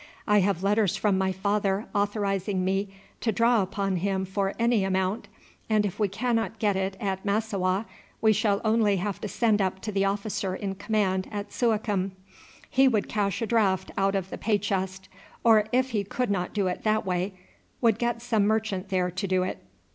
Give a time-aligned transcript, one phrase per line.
[0.27, 5.27] I have letters from my father authorizing me to draw upon him for any amount,
[5.69, 7.85] and if we cannot get it at Massowah
[8.19, 12.13] we shall only have to send up to the officer in command at Suakim;
[12.67, 15.07] he would cash a draft out of the pay chest;
[15.43, 17.35] or if he could not do it that way,
[17.79, 19.59] would get some merchant there to do it."